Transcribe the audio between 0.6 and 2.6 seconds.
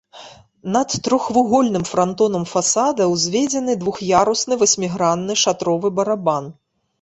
Над трохвугольным франтонам